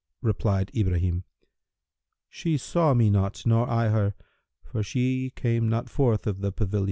Replied 0.23 0.71
Ibrahim, 0.75 1.25
"She 2.27 2.57
saw 2.57 2.95
me 2.95 3.11
not 3.11 3.45
nor 3.45 3.69
I 3.69 3.89
her; 3.89 4.15
for 4.63 4.81
she 4.81 5.29
came 5.35 5.69
not 5.69 5.89
forth 5.91 6.25
of 6.25 6.41
the 6.41 6.51
pavilion." 6.51 6.79